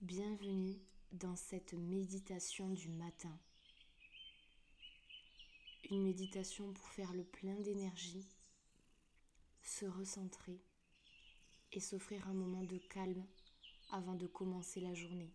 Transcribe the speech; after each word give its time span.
Bienvenue 0.00 0.78
dans 1.10 1.34
cette 1.34 1.74
méditation 1.74 2.68
du 2.68 2.88
matin. 2.88 3.36
Une 5.90 6.04
méditation 6.04 6.72
pour 6.72 6.86
faire 6.90 7.12
le 7.14 7.24
plein 7.24 7.56
d'énergie, 7.56 8.24
se 9.60 9.86
recentrer 9.86 10.62
et 11.72 11.80
s'offrir 11.80 12.28
un 12.28 12.32
moment 12.32 12.62
de 12.62 12.78
calme 12.78 13.26
avant 13.90 14.14
de 14.14 14.28
commencer 14.28 14.78
la 14.80 14.94
journée. 14.94 15.32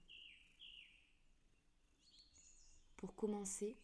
Pour 2.95 3.15
commencer, 3.15 3.75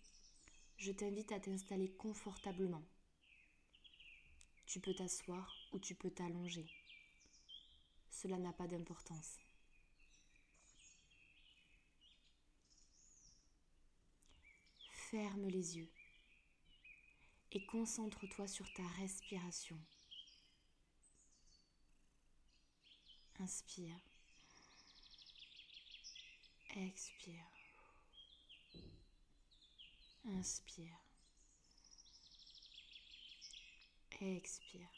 je 0.77 0.93
t'invite 0.93 1.33
à 1.33 1.41
t'installer 1.41 1.91
confortablement. 1.91 2.85
Tu 4.65 4.79
peux 4.79 4.93
t'asseoir 4.93 5.53
ou 5.73 5.79
tu 5.79 5.93
peux 5.93 6.09
t'allonger. 6.09 6.71
Cela 8.09 8.37
n'a 8.37 8.53
pas 8.53 8.67
d'importance. 8.67 9.39
Ferme 15.09 15.47
les 15.47 15.77
yeux 15.77 15.91
et 17.51 17.65
concentre-toi 17.65 18.47
sur 18.47 18.71
ta 18.73 18.85
respiration. 18.99 19.79
Inspire. 23.39 23.99
Expire. 26.75 27.47
Inspire. 30.25 30.99
Expire. 34.21 34.89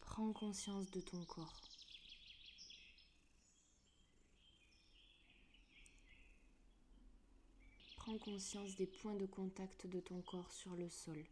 Prends 0.00 0.32
conscience 0.32 0.90
de 0.90 1.02
ton 1.02 1.22
corps. 1.26 1.75
Conscience 8.18 8.76
des 8.76 8.86
points 8.86 9.14
de 9.14 9.26
contact 9.26 9.86
de 9.86 10.00
ton 10.00 10.20
corps 10.22 10.50
sur 10.50 10.74
le 10.74 10.88
sol. 10.88 11.22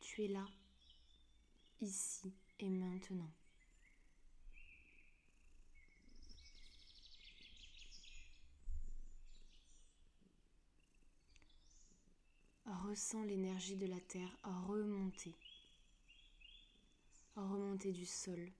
Tu 0.00 0.24
es 0.24 0.28
là, 0.28 0.46
ici 1.80 2.34
et 2.58 2.68
maintenant. 2.68 3.30
Ressens 12.66 13.24
l'énergie 13.24 13.76
de 13.76 13.86
la 13.86 14.00
terre 14.00 14.36
remonter, 14.44 15.34
remonter 17.36 17.92
du 17.92 18.06
sol 18.06 18.52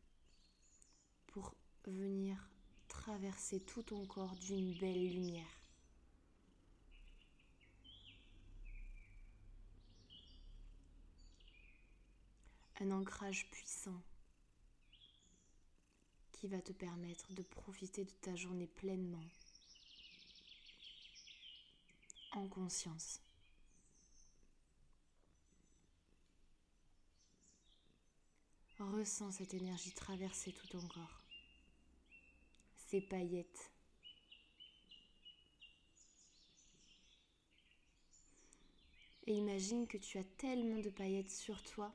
pour 1.26 1.54
venir 1.86 2.53
traverser 3.04 3.60
tout 3.60 3.82
ton 3.82 4.06
corps 4.06 4.34
d'une 4.36 4.72
belle 4.78 5.10
lumière. 5.10 5.44
Un 12.80 12.90
ancrage 12.92 13.46
puissant 13.50 14.00
qui 16.32 16.48
va 16.48 16.62
te 16.62 16.72
permettre 16.72 17.30
de 17.34 17.42
profiter 17.42 18.06
de 18.06 18.10
ta 18.22 18.34
journée 18.36 18.68
pleinement, 18.68 19.28
en 22.32 22.46
conscience. 22.48 23.20
Ressens 28.78 29.32
cette 29.32 29.52
énergie 29.52 29.92
traverser 29.92 30.52
tout 30.52 30.68
ton 30.68 30.88
corps 30.88 31.23
paillettes. 33.00 33.72
Et 39.26 39.32
imagine 39.32 39.86
que 39.86 39.96
tu 39.96 40.18
as 40.18 40.24
tellement 40.24 40.80
de 40.80 40.90
paillettes 40.90 41.30
sur 41.30 41.62
toi, 41.62 41.94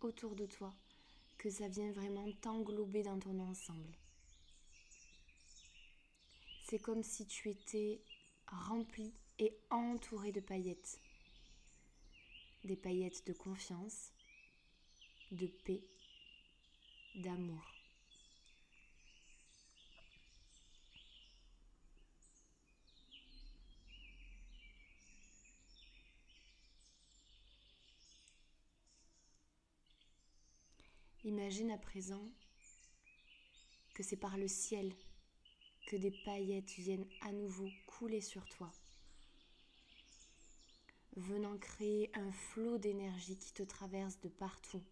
autour 0.00 0.34
de 0.34 0.46
toi, 0.46 0.74
que 1.38 1.48
ça 1.48 1.68
vient 1.68 1.92
vraiment 1.92 2.30
t'englober 2.40 3.02
dans 3.02 3.18
ton 3.18 3.38
ensemble. 3.38 3.94
C'est 6.64 6.80
comme 6.80 7.02
si 7.04 7.26
tu 7.26 7.48
étais 7.50 8.00
rempli 8.48 9.14
et 9.38 9.56
entouré 9.70 10.32
de 10.32 10.40
paillettes. 10.40 10.98
Des 12.64 12.76
paillettes 12.76 13.26
de 13.26 13.32
confiance, 13.32 14.12
de 15.30 15.46
paix, 15.46 15.84
d'amour. 17.14 17.83
Imagine 31.26 31.70
à 31.70 31.78
présent 31.78 32.28
que 33.94 34.02
c'est 34.02 34.18
par 34.18 34.36
le 34.36 34.46
ciel 34.46 34.92
que 35.86 35.96
des 35.96 36.10
paillettes 36.10 36.72
viennent 36.72 37.08
à 37.22 37.32
nouveau 37.32 37.70
couler 37.86 38.20
sur 38.20 38.46
toi, 38.50 38.70
venant 41.16 41.56
créer 41.56 42.10
un 42.14 42.30
flot 42.30 42.76
d'énergie 42.76 43.38
qui 43.38 43.54
te 43.54 43.62
traverse 43.62 44.20
de 44.20 44.28
partout, 44.28 44.82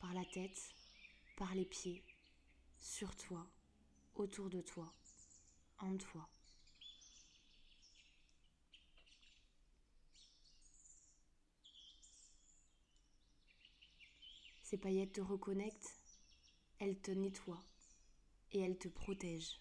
par 0.00 0.14
la 0.14 0.24
tête, 0.24 0.74
par 1.36 1.54
les 1.54 1.66
pieds, 1.66 2.02
sur 2.78 3.14
toi, 3.16 3.46
autour 4.14 4.48
de 4.48 4.62
toi, 4.62 4.90
en 5.78 5.94
toi. 5.98 6.26
Ces 14.64 14.78
paillettes 14.78 15.12
te 15.12 15.20
reconnectent, 15.20 15.94
elles 16.78 16.98
te 16.98 17.10
nettoient 17.10 17.62
et 18.50 18.60
elles 18.60 18.78
te 18.78 18.88
protègent. 18.88 19.60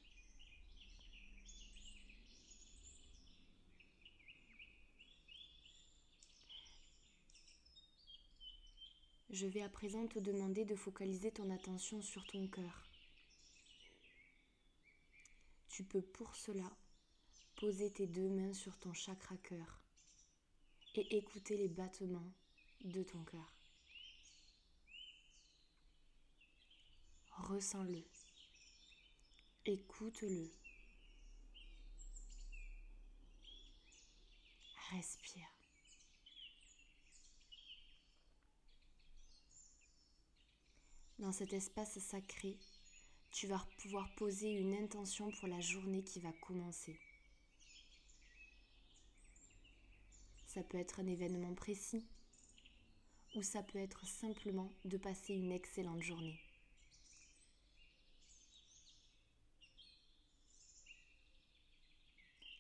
Je 9.30 9.46
vais 9.46 9.62
à 9.62 9.68
présent 9.68 10.08
te 10.08 10.19
demander 10.19 10.64
de 10.64 10.75
focaliser 10.75 11.31
ton 11.31 11.50
attention 11.50 12.02
sur 12.02 12.25
ton 12.28 12.47
cœur. 12.47 12.88
Tu 15.68 15.84
peux 15.84 16.02
pour 16.02 16.34
cela 16.34 16.72
poser 17.58 17.91
tes 17.91 18.08
deux 18.08 18.30
mains 18.30 18.53
sur 18.53 18.80
ton 18.80 18.94
chakra 18.94 19.35
cœur 19.35 19.81
et 20.96 21.18
écouter 21.18 21.58
les 21.58 21.68
battements 21.68 22.31
de 22.85 23.03
ton 23.03 23.22
cœur. 23.25 23.62
Ressens-le. 27.38 28.03
Écoute-le. 29.66 30.51
Respire. 34.91 35.47
Dans 41.19 41.31
cet 41.31 41.53
espace 41.53 41.97
sacré, 41.99 42.57
tu 43.31 43.47
vas 43.47 43.66
pouvoir 43.77 44.13
poser 44.16 44.51
une 44.51 44.75
intention 44.75 45.31
pour 45.31 45.47
la 45.47 45.59
journée 45.59 46.03
qui 46.03 46.19
va 46.19 46.31
commencer. 46.33 46.99
Ça 50.45 50.63
peut 50.63 50.77
être 50.77 50.99
un 50.99 51.07
événement 51.07 51.55
précis 51.55 52.05
ou 53.35 53.41
ça 53.41 53.63
peut 53.63 53.79
être 53.79 54.05
simplement 54.05 54.69
de 54.85 54.97
passer 54.97 55.34
une 55.34 55.52
excellente 55.52 56.03
journée. 56.03 56.40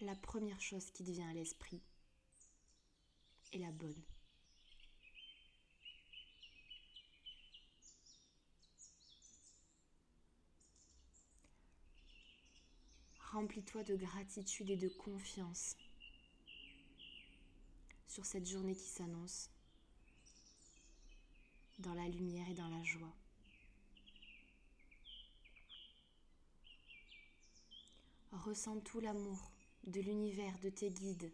La 0.03 0.15
première 0.15 0.59
chose 0.59 0.91
qui 0.91 1.03
te 1.03 1.11
vient 1.11 1.29
à 1.29 1.33
l'esprit 1.33 1.81
est 3.53 3.59
la 3.59 3.71
bonne. 3.71 4.03
Remplis-toi 13.31 13.83
de 13.83 13.95
gratitude 13.95 14.69
et 14.69 14.77
de 14.77 14.89
confiance 14.89 15.75
sur 18.07 18.25
cette 18.25 18.47
journée 18.47 18.75
qui 18.75 18.89
s'annonce, 18.89 19.49
dans 21.79 21.95
la 21.95 22.07
lumière 22.09 22.47
et 22.47 22.53
dans 22.53 22.67
la 22.67 22.83
joie. 22.83 23.15
Ressens 28.33 28.81
tout 28.81 28.99
l'amour 28.99 29.52
de 29.83 30.01
l'univers, 30.01 30.57
de 30.59 30.69
tes 30.69 30.89
guides, 30.89 31.31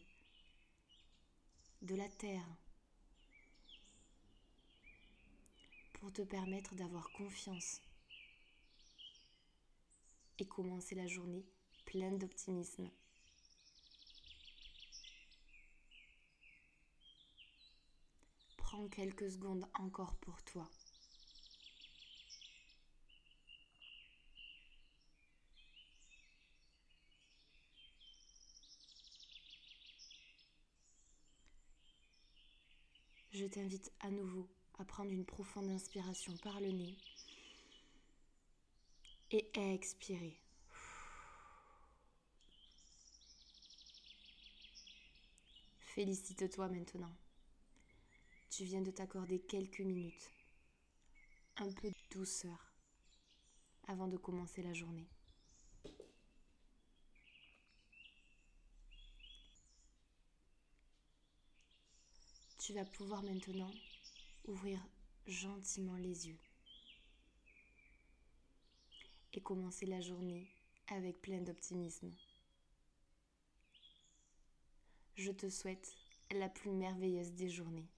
de 1.82 1.96
la 1.96 2.10
terre, 2.10 2.48
pour 5.94 6.12
te 6.12 6.22
permettre 6.22 6.76
d'avoir 6.76 7.12
confiance 7.12 7.82
et 10.40 10.48
commencer 10.48 10.96
la 10.96 11.08
journée 11.08 11.46
pleine 11.86 12.18
d'optimisme. 12.18 12.90
Prends 18.58 18.88
quelques 18.88 19.32
secondes 19.32 19.68
encore 19.76 20.16
pour 20.16 20.42
toi. 20.44 20.70
Je 33.40 33.46
t'invite 33.46 33.90
à 34.02 34.10
nouveau 34.10 34.50
à 34.80 34.84
prendre 34.84 35.12
une 35.12 35.24
profonde 35.24 35.70
inspiration 35.70 36.36
par 36.44 36.60
le 36.60 36.74
nez 36.74 36.98
et 39.32 39.50
à 39.56 39.74
expirer. 39.74 40.38
Félicite-toi 45.80 46.68
maintenant. 46.68 47.16
Tu 48.50 48.66
viens 48.66 48.82
de 48.82 48.92
t'accorder 48.92 49.40
quelques 49.40 49.80
minutes, 49.80 50.30
un 51.56 51.72
peu 51.72 51.88
de 51.88 51.96
douceur 52.12 52.74
avant 53.88 54.10
de 54.10 54.18
commencer 54.18 54.62
la 54.62 54.74
journée. 54.74 55.08
Tu 62.70 62.76
vas 62.76 62.86
pouvoir 62.86 63.24
maintenant 63.24 63.72
ouvrir 64.46 64.80
gentiment 65.26 65.96
les 65.96 66.28
yeux 66.28 66.38
et 69.34 69.42
commencer 69.42 69.88
la 69.88 70.02
journée 70.02 70.48
avec 70.90 71.20
plein 71.20 71.40
d'optimisme. 71.40 72.12
Je 75.16 75.32
te 75.32 75.50
souhaite 75.50 75.96
la 76.30 76.48
plus 76.48 76.70
merveilleuse 76.70 77.32
des 77.32 77.50
journées 77.50 77.90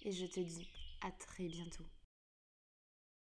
et 0.00 0.12
je 0.12 0.24
te 0.24 0.40
dis 0.40 0.66
à 1.02 1.10
très 1.10 1.46
bientôt. 1.46 1.84